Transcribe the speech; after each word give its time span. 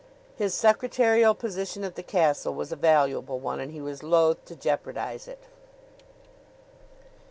His 0.35 0.55
secretarial 0.55 1.35
position 1.35 1.83
at 1.83 1.93
the 1.93 2.01
castle 2.01 2.55
was 2.55 2.71
a 2.71 2.75
valuable 2.75 3.39
one 3.39 3.59
and 3.59 3.71
he 3.71 3.81
was 3.81 4.01
loath 4.01 4.43
to 4.45 4.55
jeopardize 4.55 5.27
it. 5.27 5.43